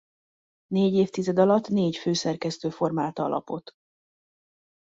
[0.67, 3.71] Négy évtized alatt négy főszerkesztő formálta a lapot.